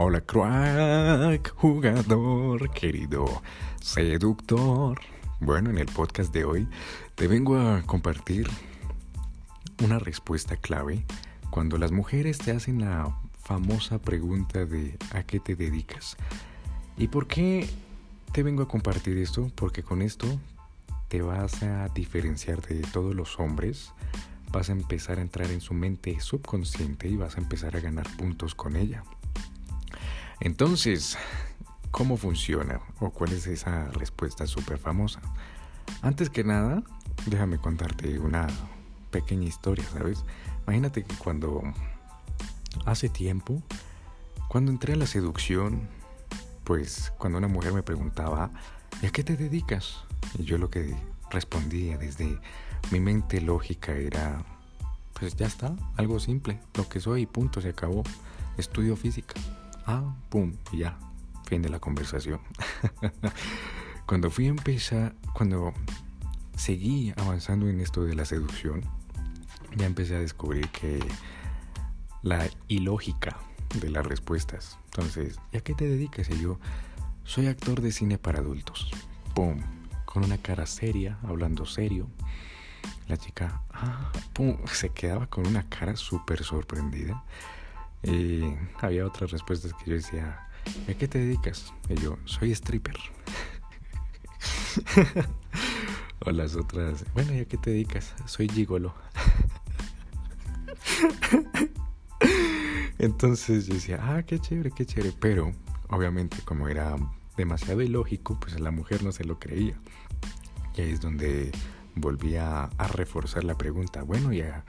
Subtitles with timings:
[0.00, 3.42] Hola crack, jugador, querido,
[3.80, 5.00] seductor.
[5.40, 6.68] Bueno, en el podcast de hoy
[7.16, 8.48] te vengo a compartir
[9.82, 11.04] una respuesta clave
[11.50, 13.12] cuando las mujeres te hacen la
[13.42, 16.16] famosa pregunta de ¿a qué te dedicas?
[16.96, 17.68] ¿Y por qué
[18.30, 19.50] te vengo a compartir esto?
[19.56, 20.28] Porque con esto
[21.08, 23.92] te vas a diferenciar de todos los hombres,
[24.52, 28.06] vas a empezar a entrar en su mente subconsciente y vas a empezar a ganar
[28.16, 29.02] puntos con ella.
[30.40, 31.18] Entonces,
[31.90, 32.80] ¿cómo funciona?
[33.00, 35.20] ¿O cuál es esa respuesta súper famosa?
[36.02, 36.82] Antes que nada,
[37.26, 38.46] déjame contarte una
[39.10, 40.24] pequeña historia, ¿sabes?
[40.66, 41.62] Imagínate que cuando
[42.84, 43.62] hace tiempo,
[44.48, 45.88] cuando entré a la seducción,
[46.64, 48.50] pues cuando una mujer me preguntaba,
[49.02, 50.04] ¿y a qué te dedicas?
[50.38, 50.94] Y yo lo que
[51.30, 52.38] respondía desde
[52.90, 54.44] mi mente lógica era,
[55.18, 58.04] pues ya está, algo simple, lo que soy, punto, se acabó,
[58.56, 59.34] estudio física.
[59.90, 60.98] Ah, pum, y ya,
[61.46, 62.40] fin de la conversación.
[64.06, 65.72] cuando fui a empezar, cuando
[66.54, 68.82] seguí avanzando en esto de la seducción,
[69.76, 70.98] ya empecé a descubrir que
[72.20, 73.38] la ilógica
[73.80, 74.78] de las respuestas.
[74.90, 76.28] Entonces, ¿y a qué te dedicas?
[76.28, 76.60] Y yo,
[77.24, 78.90] soy actor de cine para adultos.
[79.34, 79.62] Pum,
[80.04, 82.10] con una cara seria, hablando serio.
[83.06, 87.24] La chica, ah, pum, se quedaba con una cara súper sorprendida.
[88.02, 88.42] Y
[88.80, 90.48] había otras respuestas que yo decía,
[90.88, 91.72] ¿a qué te dedicas?
[91.88, 92.96] Y yo, soy stripper.
[96.20, 98.14] o las otras, bueno, ¿y a qué te dedicas?
[98.26, 98.94] Soy gigolo.
[102.98, 105.14] Entonces yo decía, ah, qué chévere, qué chévere.
[105.18, 105.52] Pero,
[105.88, 106.96] obviamente, como era
[107.36, 109.78] demasiado ilógico, pues la mujer no se lo creía.
[110.76, 111.52] Y ahí es donde
[111.94, 114.64] volvía a reforzar la pregunta, bueno, ¿y a,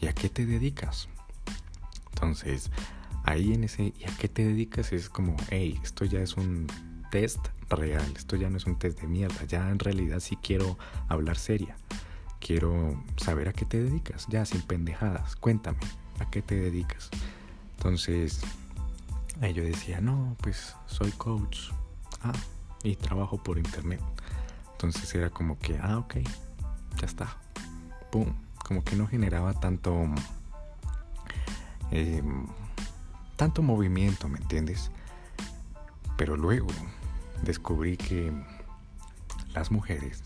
[0.00, 1.08] ¿y a qué te dedicas?
[2.20, 2.70] Entonces,
[3.24, 4.92] ahí en ese ¿y a qué te dedicas?
[4.92, 6.66] Es como, hey, esto ya es un
[7.10, 7.40] test
[7.70, 10.76] real, esto ya no es un test de mierda, ya en realidad sí quiero
[11.08, 11.76] hablar seria.
[12.38, 15.78] Quiero saber a qué te dedicas, ya sin pendejadas, cuéntame,
[16.18, 17.08] ¿a qué te dedicas?
[17.78, 18.42] Entonces,
[19.40, 21.70] ahí yo decía, no, pues soy coach.
[22.22, 22.32] Ah,
[22.82, 24.00] y trabajo por internet.
[24.72, 26.16] Entonces era como que, ah, ok,
[26.98, 27.38] ya está.
[28.12, 28.26] Pum,
[28.62, 30.06] como que no generaba tanto
[31.90, 32.22] eh,
[33.36, 34.90] tanto movimiento, ¿me entiendes?
[36.16, 36.68] Pero luego
[37.42, 38.32] descubrí que
[39.54, 40.22] las mujeres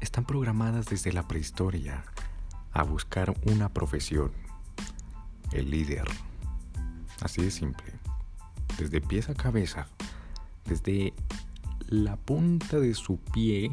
[0.00, 2.04] están programadas desde la prehistoria
[2.72, 4.32] a buscar una profesión,
[5.52, 6.04] el líder.
[7.22, 7.86] Así de simple.
[8.78, 9.88] Desde pies a cabeza,
[10.66, 11.14] desde
[11.88, 13.70] la punta de su pie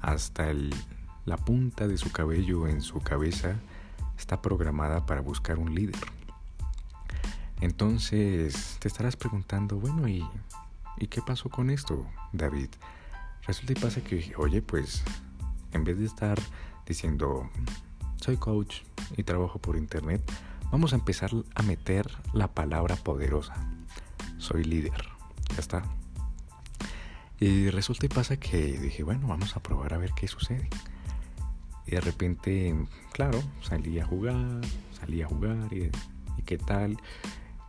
[0.00, 0.52] hasta
[1.24, 3.56] la punta de su cabello en su cabeza,
[4.18, 6.15] está programada para buscar un líder.
[7.60, 10.24] Entonces te estarás preguntando, bueno, ¿y,
[10.98, 12.68] ¿y qué pasó con esto, David?
[13.46, 15.02] Resulta y pasa que, oye, pues
[15.72, 16.38] en vez de estar
[16.86, 17.48] diciendo,
[18.16, 18.78] soy coach
[19.16, 20.22] y trabajo por internet,
[20.70, 23.54] vamos a empezar a meter la palabra poderosa.
[24.38, 25.08] Soy líder.
[25.50, 25.82] Ya está.
[27.38, 30.68] Y resulta y pasa que dije, bueno, vamos a probar a ver qué sucede.
[31.86, 32.74] Y de repente,
[33.12, 34.60] claro, salí a jugar,
[34.98, 35.90] salí a jugar y,
[36.36, 36.96] y qué tal.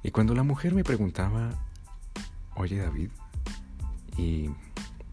[0.07, 1.49] Y cuando la mujer me preguntaba,
[2.55, 3.09] oye David,
[4.15, 4.49] ¿y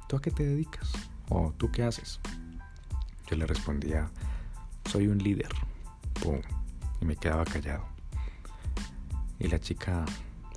[0.09, 0.93] tú a qué te dedicas?
[1.29, 2.21] ¿O tú qué haces?
[3.27, 4.09] Yo le respondía,
[4.89, 5.49] soy un líder.
[7.01, 7.85] Y me quedaba callado.
[9.41, 10.05] Y la chica,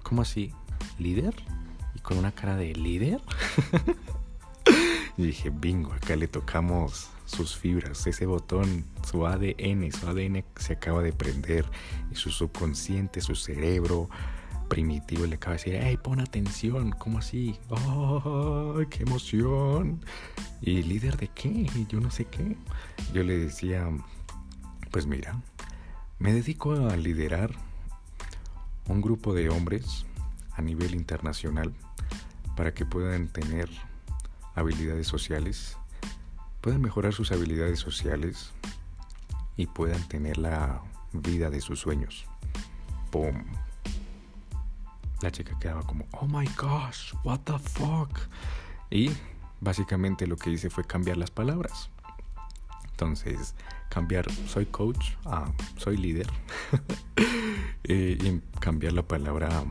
[0.03, 0.53] ¿cómo así?
[0.99, 1.33] ¿Líder?
[1.95, 3.19] Y con una cara de líder.
[5.17, 10.73] y dije, bingo, acá le tocamos sus fibras, ese botón, su ADN, su ADN se
[10.73, 11.65] acaba de prender
[12.11, 14.09] y su subconsciente, su cerebro
[14.67, 17.57] primitivo le acaba de decir, hey, pon atención, ¿cómo así?
[17.69, 20.03] ¡Oh, qué emoción!
[20.61, 21.69] ¿Y líder de qué?
[21.87, 22.57] Yo no sé qué.
[23.13, 23.89] Yo le decía,
[24.91, 25.41] pues mira,
[26.19, 27.51] me dedico a liderar
[28.89, 30.05] un grupo de hombres
[30.51, 31.73] a nivel internacional
[32.57, 33.69] para que puedan tener
[34.53, 35.77] habilidades sociales,
[36.59, 38.51] puedan mejorar sus habilidades sociales
[39.57, 40.81] y puedan tener la
[41.11, 42.25] vida de sus sueños.
[43.11, 43.43] ¡Pum!
[45.21, 48.19] La chica quedaba como, oh my gosh, what the fuck.
[48.91, 49.11] Y
[49.59, 51.89] básicamente lo que hice fue cambiar las palabras.
[52.91, 53.55] Entonces,
[53.89, 56.27] cambiar soy coach a soy líder.
[57.89, 59.63] Eh, y cambiar la palabra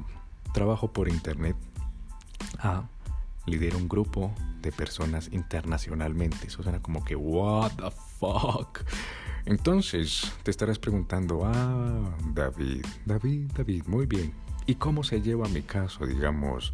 [0.55, 1.55] trabajo por internet
[2.59, 2.88] a
[3.44, 6.47] lidero un grupo de personas internacionalmente.
[6.47, 8.81] Eso suena como que, what the fuck.
[9.46, 14.34] Entonces te estarás preguntando, ah, David, David, David, muy bien.
[14.66, 16.04] ¿Y cómo se lleva mi caso?
[16.04, 16.72] Digamos,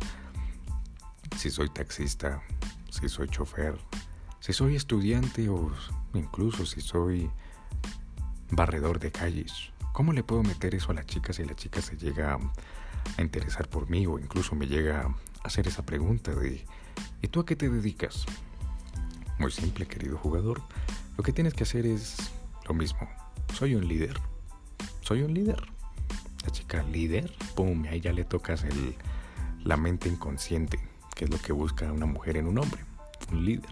[1.36, 2.42] si soy taxista,
[2.88, 3.78] si soy chofer,
[4.40, 5.70] si soy estudiante o
[6.14, 7.30] incluso si soy
[8.50, 9.70] barredor de calles.
[9.92, 12.38] ¿Cómo le puedo meter eso a la chica si la chica se llega
[13.18, 15.14] a interesar por mí o incluso me llega a
[15.46, 16.64] hacer esa pregunta de
[17.20, 18.24] ¿y tú a qué te dedicas?
[19.38, 20.62] Muy simple, querido jugador.
[21.18, 22.31] Lo que tienes que hacer es
[22.66, 23.08] lo mismo.
[23.54, 24.18] Soy un líder.
[25.00, 25.62] Soy un líder.
[26.44, 28.96] La chica líder, pum, ahí ya le tocas el,
[29.64, 30.80] la mente inconsciente,
[31.14, 32.84] que es lo que busca una mujer en un hombre,
[33.30, 33.70] un líder.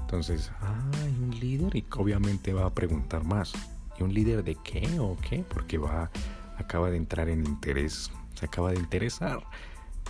[0.00, 3.52] Entonces, hay un líder y obviamente va a preguntar más.
[3.98, 5.44] ¿Y un líder de qué o qué?
[5.48, 6.10] Porque va,
[6.58, 9.42] acaba de entrar en interés, se acaba de interesar.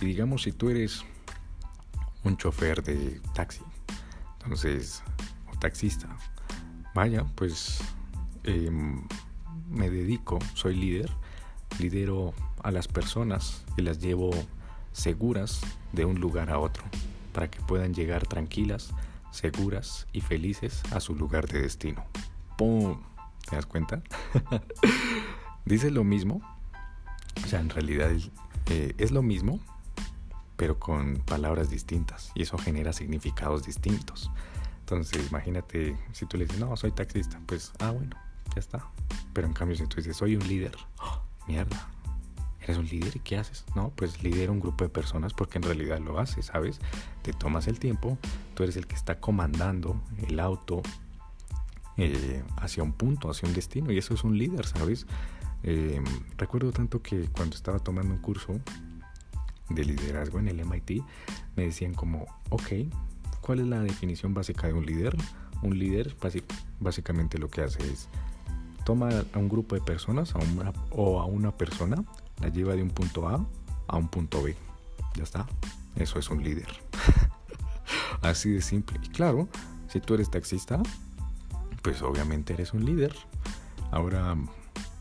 [0.01, 1.05] Y digamos, si tú eres
[2.23, 3.61] un chofer de taxi,
[4.39, 5.03] entonces,
[5.53, 6.09] o taxista,
[6.93, 7.79] vaya, pues
[8.43, 9.07] em,
[9.69, 11.09] me dedico, soy líder,
[11.79, 14.31] lidero a las personas y las llevo
[14.91, 15.61] seguras
[15.91, 16.83] de un lugar a otro,
[17.33, 18.93] para que puedan llegar tranquilas,
[19.31, 22.05] seguras y felices a su lugar de destino.
[22.57, 23.01] ¡Pum!
[23.49, 24.01] ¿Te das cuenta?
[25.65, 26.41] Dice lo mismo,
[27.43, 28.11] o sea, en realidad
[28.67, 29.59] eh, es lo mismo,
[30.55, 34.31] pero con palabras distintas y eso genera significados distintos.
[34.81, 38.15] Entonces, imagínate si tú le dices, no, soy taxista, pues, ah, bueno,
[38.53, 38.85] ya está.
[39.33, 41.89] Pero en cambio, si tú dices, soy un líder, ¡oh, mierda,
[42.61, 43.65] ¿eres un líder y qué haces?
[43.75, 46.79] No, pues lidera un grupo de personas porque en realidad lo haces, ¿sabes?
[47.21, 48.17] Te tomas el tiempo,
[48.55, 50.81] tú eres el que está comandando el auto
[51.97, 55.05] eh, hacia un punto, hacia un destino y eso es un líder, ¿sabes?
[55.63, 56.01] Eh,
[56.37, 58.59] recuerdo tanto que cuando estaba tomando un curso
[59.69, 61.03] de liderazgo en el MIT,
[61.55, 62.71] me decían como, ok,
[63.41, 65.15] ¿cuál es la definición básica de un líder?
[65.61, 66.15] Un líder
[66.79, 68.09] básicamente lo que hace es
[68.83, 72.03] toma a un grupo de personas a una, o a una persona,
[72.41, 73.45] la lleva de un punto A
[73.87, 74.55] a un punto B.
[75.15, 75.45] Ya está.
[75.95, 76.67] Eso es un líder.
[78.21, 78.99] Así de simple.
[79.03, 79.47] Y claro,
[79.87, 80.81] si tú eres taxista,
[81.81, 83.15] pues obviamente eres un líder.
[83.91, 84.35] Ahora,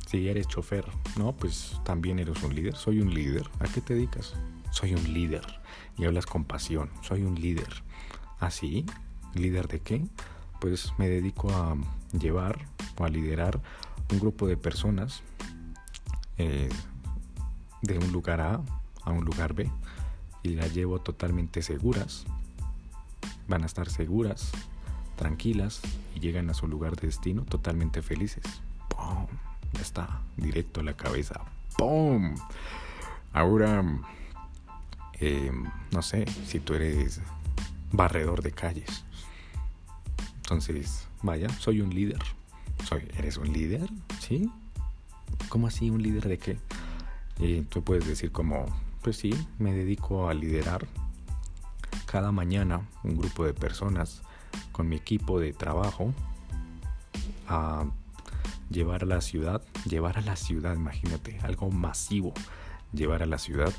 [0.06, 0.84] si eres chofer,
[1.16, 1.32] ¿no?
[1.32, 2.76] Pues también eres un líder.
[2.76, 3.48] Soy un líder.
[3.60, 4.34] ¿A qué te dedicas?
[4.70, 5.46] Soy un líder.
[5.96, 6.90] Y hablas con pasión.
[7.02, 7.82] Soy un líder.
[8.38, 8.84] ¿Así?
[8.88, 9.00] ¿Ah,
[9.34, 10.04] ¿Líder de qué?
[10.60, 11.76] Pues me dedico a
[12.18, 12.66] llevar
[13.06, 13.60] a liderar
[14.10, 15.22] un grupo de personas
[16.38, 16.68] eh,
[17.82, 18.60] de un lugar A
[19.04, 19.70] a un lugar B
[20.42, 22.24] y las llevo totalmente seguras.
[23.48, 24.52] Van a estar seguras,
[25.16, 25.80] tranquilas
[26.14, 28.44] y llegan a su lugar de destino totalmente felices.
[28.88, 29.26] ¡Pum!
[29.72, 31.40] Ya está, directo la cabeza.
[31.76, 32.34] ¡Pum!
[33.32, 33.82] Ahora,
[35.14, 37.20] em, no sé, si tú eres
[37.90, 39.04] barredor de calles.
[40.36, 42.22] Entonces, vaya, soy un líder.
[42.84, 43.88] Soy, ¿Eres un líder?
[44.20, 44.50] ¿Sí?
[45.48, 45.90] ¿Cómo así?
[45.90, 46.58] ¿Un líder de qué?
[47.38, 48.66] Y tú puedes decir como,
[49.02, 50.86] pues sí, me dedico a liderar
[52.06, 54.22] cada mañana un grupo de personas
[54.72, 56.12] con mi equipo de trabajo
[57.48, 57.86] a
[58.70, 62.32] llevar a la ciudad, llevar a la ciudad, imagínate, algo masivo,
[62.92, 63.72] llevar a la ciudad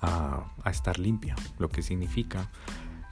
[0.00, 2.50] a, estar limpia, lo que significa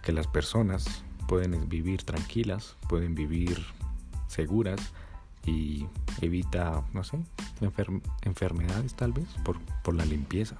[0.02, 3.64] que las personas pueden vivir tranquilas, pueden vivir
[4.30, 4.80] seguras
[5.44, 5.86] y
[6.20, 7.18] evita, no sé,
[8.22, 10.56] enfermedades tal vez por, por la limpieza.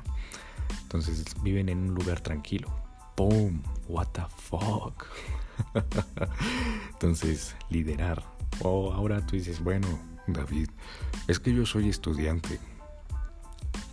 [0.83, 2.69] Entonces viven en un lugar tranquilo.
[3.17, 3.63] ¡Boom!
[3.89, 5.07] ¿What the fuck?
[6.93, 8.25] Entonces, liderar.
[8.63, 9.87] O oh, ahora tú dices, bueno,
[10.27, 10.69] David,
[11.29, 12.59] es que yo soy estudiante.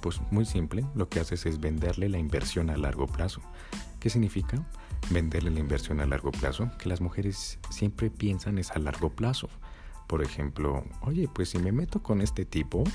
[0.01, 3.41] Pues muy simple, lo que haces es venderle la inversión a largo plazo.
[3.99, 4.63] ¿Qué significa?
[5.09, 6.71] Venderle la inversión a largo plazo.
[6.77, 9.49] Que las mujeres siempre piensan es a largo plazo.
[10.07, 12.85] Por ejemplo, oye, pues si me meto con este tipo,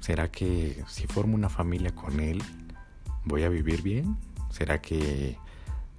[0.00, 2.42] ¿será que si formo una familia con él,
[3.24, 4.16] voy a vivir bien?
[4.50, 5.38] ¿Será que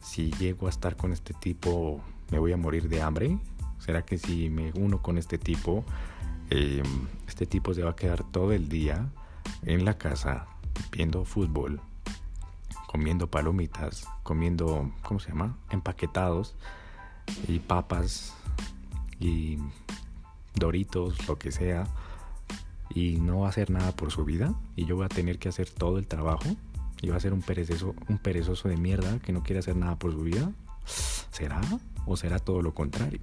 [0.02, 2.02] si llego a estar con este tipo,
[2.32, 3.38] me voy a morir de hambre?
[3.80, 5.86] ¿Será que si me uno con este tipo,
[6.50, 9.10] em, este tipo se va a quedar todo el día
[9.64, 10.48] en la casa
[10.92, 11.80] viendo fútbol,
[12.88, 15.58] comiendo palomitas, comiendo, ¿cómo se llama?
[15.70, 16.56] Empaquetados
[17.48, 18.34] y papas
[19.22, 19.58] y
[20.56, 21.88] Doritos, lo que sea,
[22.94, 25.50] y no va a hacer nada por su vida, y yo voy a tener que
[25.50, 26.46] hacer todo el trabajo,
[27.02, 29.98] y va a ser un perezoso, un perezoso de mierda que no quiere hacer nada
[29.98, 30.52] por su vida.
[30.86, 31.62] ¿Será?
[32.06, 33.22] ¿O será todo lo contrario?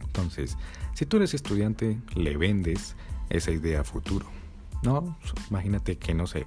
[0.00, 0.58] Entonces,
[0.94, 2.96] si tú eres estudiante, le vendes
[3.30, 4.26] esa idea a futuro.
[4.82, 5.16] No,
[5.48, 6.46] imagínate que no sé,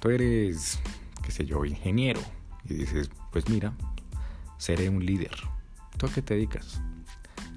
[0.00, 0.80] tú eres,
[1.22, 2.20] qué sé yo, ingeniero
[2.68, 3.72] y dices, pues mira,
[4.58, 5.34] seré un líder.
[5.96, 6.82] ¿Tú a qué te dedicas?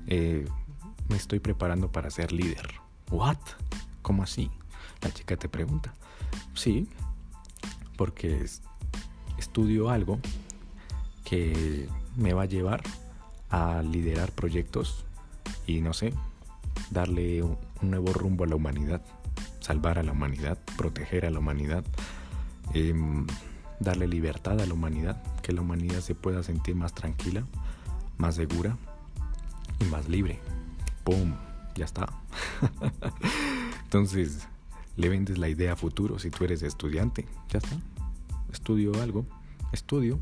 [0.07, 0.45] Eh,
[1.09, 2.75] me estoy preparando para ser líder.
[3.11, 3.37] ¿What?
[4.01, 4.49] ¿Cómo así?
[5.01, 5.93] La chica te pregunta.
[6.53, 6.87] sí,
[7.97, 8.45] porque
[9.37, 10.19] estudio algo
[11.23, 12.81] que me va a llevar
[13.49, 15.05] a liderar proyectos
[15.67, 16.13] y no sé,
[16.89, 19.01] darle un nuevo rumbo a la humanidad,
[19.59, 21.83] salvar a la humanidad, proteger a la humanidad,
[22.73, 23.27] em,
[23.79, 27.43] darle libertad a la humanidad, que la humanidad se pueda sentir más tranquila,
[28.17, 28.77] más segura
[29.79, 30.39] y más libre.
[31.03, 31.33] ¡Pum!
[31.75, 32.07] Ya está.
[33.83, 34.47] Entonces,
[34.95, 37.25] le vendes la idea a futuro si tú eres estudiante.
[37.49, 37.77] Ya está.
[38.51, 39.25] Estudio algo.
[39.71, 40.19] Estudio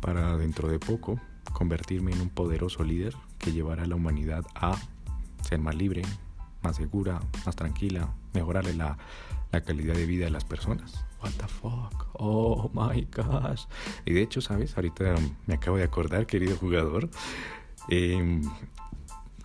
[0.00, 1.20] para dentro de poco
[1.52, 4.76] convertirme en un poderoso líder que llevará a la humanidad a
[5.42, 6.02] ser más libre,
[6.62, 8.98] más segura, más tranquila, mejorarle la,
[9.50, 11.04] calidad de vida de las personas.
[11.22, 12.06] What the fuck?
[12.14, 13.64] Oh my gosh.
[14.04, 14.76] Y de hecho, ¿sabes?
[14.76, 15.16] Ahorita
[15.46, 17.10] me acabo de acordar, querido jugador.
[17.88, 18.42] Em,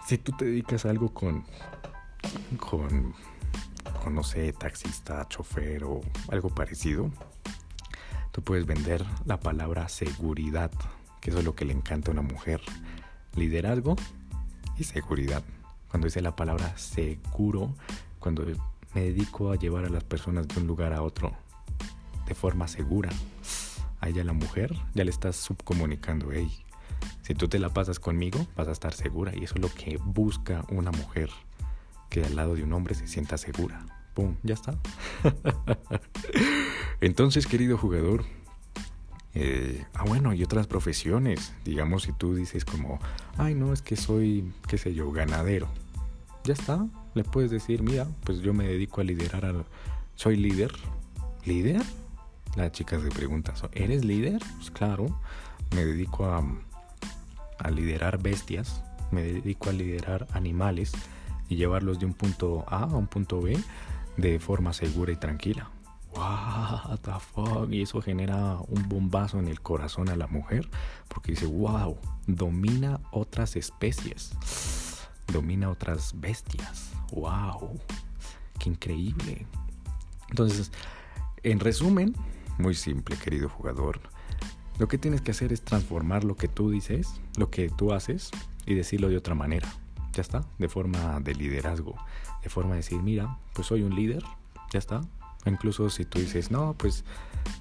[0.05, 1.43] si tú te dedicas a algo con,
[2.59, 3.13] con,
[4.11, 7.11] no sé, taxista, chofer o algo parecido,
[8.31, 10.71] tú puedes vender la palabra seguridad,
[11.21, 12.61] que eso es lo que le encanta a una mujer.
[13.35, 13.95] Liderazgo
[14.77, 15.43] y seguridad.
[15.89, 17.73] Cuando dice la palabra seguro,
[18.19, 18.45] cuando
[18.93, 21.33] me dedico a llevar a las personas de un lugar a otro
[22.27, 23.09] de forma segura,
[24.01, 26.64] a ella la mujer ya le estás subcomunicando, hey,
[27.21, 29.31] si tú te la pasas conmigo, vas a estar segura.
[29.35, 31.29] Y eso es lo que busca una mujer,
[32.09, 33.85] que al lado de un hombre se sienta segura.
[34.13, 34.35] ¡Pum!
[34.43, 34.77] Ya está.
[37.01, 38.23] Entonces, querido jugador,
[39.33, 41.53] eh, ah, bueno, y otras profesiones.
[41.65, 42.99] Digamos, si tú dices como,
[43.37, 45.67] ay, no, es que soy, qué sé yo, ganadero.
[46.45, 46.87] Ya está.
[47.13, 49.65] Le puedes decir, mira, pues yo me dedico a liderar al...
[50.15, 50.71] Soy líder.
[51.45, 51.81] ¿Líder?
[52.55, 54.41] La chica se pregunta, ¿eres líder?
[54.55, 55.07] Pues claro,
[55.75, 56.41] me dedico a,
[57.59, 60.91] a liderar bestias, me dedico a liderar animales
[61.49, 63.57] y llevarlos de un punto A a un punto B
[64.17, 65.69] de forma segura y tranquila.
[66.15, 67.69] What the fuck?
[67.71, 70.69] Y eso genera un bombazo en el corazón a la mujer
[71.09, 74.31] porque dice, wow, domina otras especies,
[75.31, 76.93] domina otras bestias.
[77.11, 77.79] Wow,
[78.59, 79.45] qué increíble.
[80.29, 80.71] Entonces,
[81.43, 82.15] en resumen,
[82.57, 83.99] muy simple, querido jugador.
[84.79, 88.31] Lo que tienes que hacer es transformar lo que tú dices, lo que tú haces
[88.65, 89.67] y decirlo de otra manera.
[90.13, 91.95] Ya está, de forma de liderazgo,
[92.41, 94.23] de forma de decir, mira, pues soy un líder,
[94.71, 95.01] ya está.
[95.45, 97.03] Incluso si tú dices, no, pues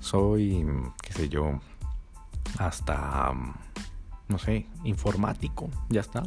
[0.01, 0.65] soy,
[1.03, 1.61] qué sé yo,
[2.59, 3.33] hasta,
[4.29, 6.23] no sé, informático, ya está.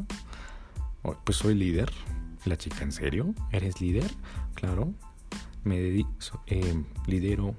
[1.23, 1.91] Pues soy líder.
[2.45, 3.33] La chica, ¿en serio?
[3.51, 4.09] ¿Eres líder?
[4.53, 4.93] Claro.
[5.63, 6.11] Me dedico,
[6.45, 7.55] eh, lidero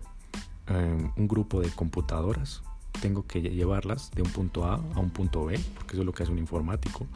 [0.66, 2.62] eh, un grupo de computadoras.
[3.00, 6.12] Tengo que llevarlas de un punto A a un punto B, porque eso es lo
[6.12, 7.06] que hace un informático.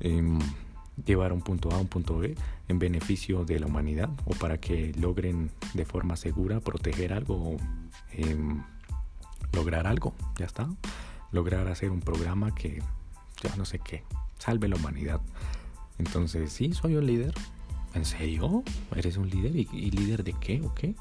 [0.00, 0.38] Em,
[1.06, 2.34] llevar un punto A a un punto B
[2.68, 7.56] en beneficio de la humanidad o para que logren de forma segura proteger algo o
[8.12, 8.62] em,
[9.52, 10.68] lograr algo, ya está.
[11.30, 12.82] Lograr hacer un programa que,
[13.42, 14.04] ya no sé qué,
[14.38, 15.20] salve la humanidad.
[15.98, 17.34] Entonces, sí, soy un líder.
[17.94, 18.62] ¿En serio?
[18.96, 19.54] ¿Eres un líder?
[19.54, 20.94] ¿Y, líder de qué o qué?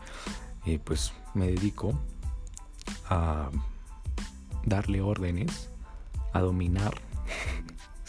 [0.65, 1.97] Eh, pues me dedico
[3.09, 3.49] a
[4.65, 5.69] darle órdenes,
[6.33, 6.93] a dominar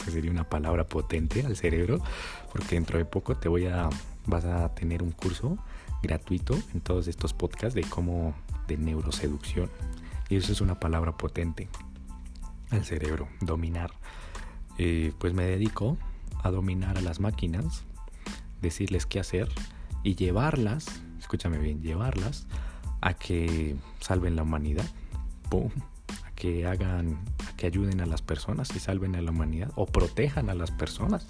[0.11, 2.01] sería una palabra potente al cerebro,
[2.53, 3.89] porque dentro de poco te voy a,
[4.27, 5.59] vas a tener un curso
[6.03, 8.35] gratuito en todos estos podcasts de cómo,
[8.67, 9.71] de neuroseducción.
[10.29, 11.69] Y eso es una palabra potente
[12.71, 13.93] al cerebro, dominar.
[14.79, 15.99] Eh, pues me dedico
[16.43, 17.85] a dominar a las máquinas,
[18.61, 19.49] decirles qué hacer
[20.03, 20.87] y llevarlas,
[21.19, 22.47] escúchame bien, llevarlas
[23.01, 24.87] a que salven la humanidad.
[25.51, 25.71] ¡Pum!
[26.43, 27.21] Que hagan,
[27.57, 31.25] que ayuden a las personas y salven a la humanidad o protejan a las personas,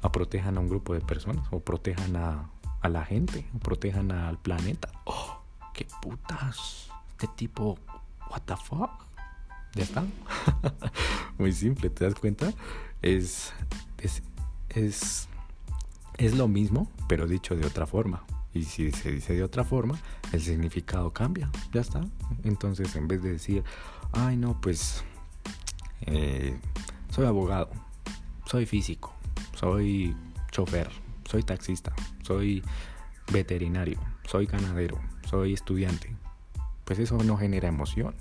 [0.00, 2.48] o protejan a un grupo de personas, o protejan a,
[2.80, 4.88] a la gente, o protejan al planeta.
[5.04, 5.42] ¡Oh!
[5.74, 6.88] ¡Qué putas!
[7.10, 7.78] Este tipo,
[8.30, 8.88] ¿what the fuck?
[9.74, 10.06] Ya está.
[11.38, 12.50] Muy simple, ¿te das cuenta?
[13.02, 13.52] Es,
[13.98, 14.22] es,
[14.70, 15.28] es,
[16.16, 18.24] es lo mismo, pero dicho de otra forma.
[18.54, 19.98] Y si se dice de otra forma,
[20.32, 21.50] el significado cambia.
[21.70, 22.00] Ya está.
[22.44, 23.62] Entonces, en vez de decir,
[24.12, 25.04] ay no, pues
[26.02, 26.58] eh,
[27.10, 27.70] soy abogado,
[28.46, 29.14] soy físico,
[29.54, 30.16] soy
[30.50, 30.90] chofer,
[31.24, 32.62] soy taxista, soy
[33.32, 34.98] veterinario, soy ganadero,
[35.28, 36.14] soy estudiante.
[36.84, 38.14] Pues eso no genera emoción.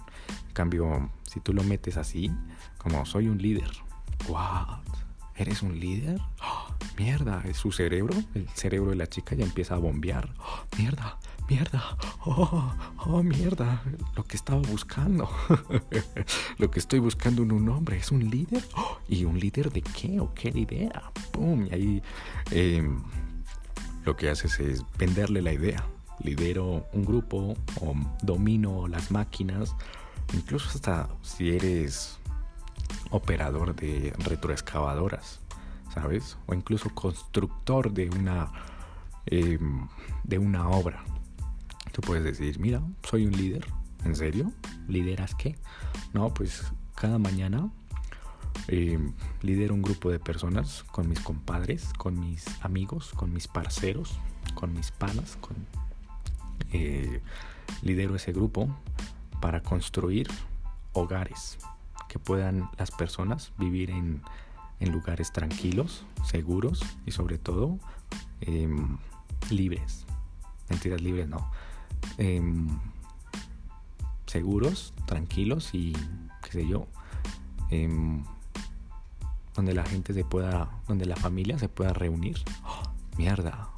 [0.47, 2.31] En cambio, si tú lo metes así,
[2.77, 3.71] como soy un líder,
[4.27, 4.79] ¿what?
[5.35, 6.19] ¿Eres un líder?
[6.43, 10.33] ¡Oh, mierda, es su cerebro, el cerebro de la chica ya empieza a bombear.
[10.39, 11.17] ¡Oh, mierda,
[11.47, 12.73] mierda, oh,
[13.07, 13.81] oh, mierda,
[14.15, 15.29] lo que estaba buscando,
[16.57, 19.81] lo que estoy buscando en un hombre es un líder, oh, y un líder de
[19.81, 22.03] qué o qué lidera, pum, y ahí
[22.51, 23.01] em,
[24.03, 25.85] lo que haces es venderle la idea,
[26.19, 29.73] lidero un grupo o domino las máquinas,
[30.33, 32.19] incluso hasta si eres
[33.11, 35.39] operador de retroexcavadoras,
[35.93, 36.37] ¿sabes?
[36.45, 38.51] O incluso constructor de una,
[39.25, 39.87] em,
[40.23, 41.03] de una obra.
[41.97, 43.65] Tú puedes decir, mira, soy un líder.
[44.05, 44.51] ¿En serio?
[44.87, 45.55] ¿Lideras qué?
[46.13, 47.71] No, pues cada mañana
[48.67, 54.19] em, lidero un grupo de personas con mis compadres, con mis amigos, con mis parceros,
[54.53, 55.55] con mis panas, con,
[56.71, 57.19] eh,
[57.81, 58.69] lidero ese grupo
[59.41, 60.27] para construir
[60.93, 61.57] hogares
[62.09, 64.21] que puedan las personas vivir en,
[64.79, 67.79] en lugares tranquilos, seguros y sobre todo
[68.41, 68.99] em,
[69.49, 70.05] libres.
[70.69, 71.49] Mentiras libres no.
[72.17, 72.67] Em,
[74.25, 75.93] seguros, tranquilos y
[76.43, 76.87] qué sé yo.
[77.69, 78.23] Em,
[79.55, 82.37] donde la gente se pueda, donde la familia se pueda reunir.
[82.63, 82.83] ¡Oh,
[83.17, 83.69] mierda.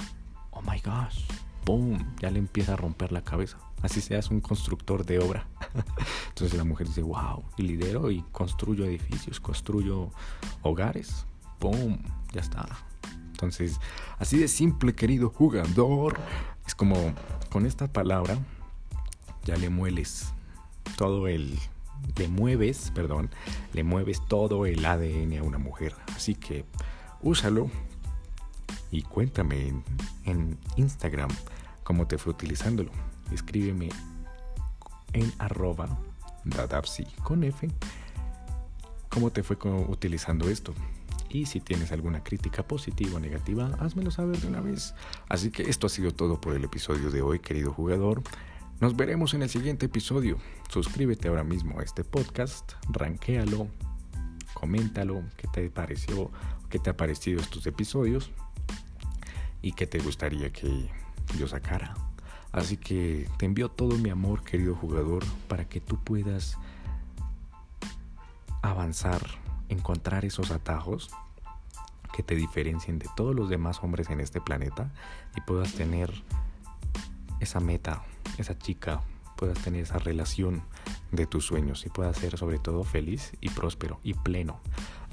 [0.52, 1.26] Oh my gosh.
[1.66, 2.16] Boom.
[2.20, 3.58] Ya le empieza a romper la cabeza.
[3.82, 5.48] Así seas un constructor de obra.
[6.30, 10.12] Entonces la mujer dice, wow, y lidero y construyo edificios, construyo
[10.64, 11.26] hogares.
[11.60, 12.02] ¡Boom!
[12.34, 12.68] Ya está.
[13.40, 13.80] Entonces,
[14.18, 16.20] así de simple, querido jugador.
[16.68, 17.14] Es como
[17.50, 18.38] con esta palabra
[19.46, 20.34] ya le mueles
[20.98, 21.58] todo el...
[22.18, 23.30] Le mueves, perdón,
[23.72, 25.96] le mueves todo el ADN a una mujer.
[26.16, 26.66] Así que
[27.22, 27.70] úsalo
[28.92, 29.74] y cuéntame
[30.26, 31.30] en, Instagram
[31.86, 32.92] cómo te fue utilizándolo.
[33.32, 33.90] Escríbeme
[35.14, 35.98] en arroba
[36.44, 37.70] dadapsi con F
[39.08, 40.74] cómo te fue utilizando esto.
[41.30, 44.96] Y si tienes alguna crítica positiva o negativa, házmelo saber de una vez.
[45.28, 48.24] Así que esto ha sido todo por el episodio de hoy, querido jugador.
[48.80, 50.38] Nos veremos en el siguiente episodio.
[50.70, 53.68] Suscríbete ahora mismo a este podcast, ranquéalo,
[54.54, 56.32] coméntalo, qué te pareció,
[56.70, 58.32] qué te ha parecido estos episodios
[59.62, 60.90] y qué te gustaría que
[61.38, 61.94] yo sacara.
[62.52, 66.58] Así que te envío todo mi amor, querido jugador, para que tú puedas
[68.62, 69.22] avanzar,
[69.70, 71.10] encontrar esos atajos
[72.14, 74.92] que te diferencien de todos los demás hombres en este planeta
[75.38, 76.12] y puedas tener
[77.40, 78.04] esa meta,
[78.38, 79.02] esa chica,
[79.38, 80.64] puedas tener esa relación
[81.12, 84.60] de tus sueños y puedas ser sobre todo feliz y próspero y pleno.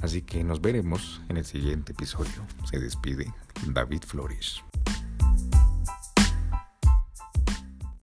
[0.02, 2.44] Así que nos veremos en el siguiente episodio.
[2.64, 3.32] Se despide
[3.68, 4.65] David Flores.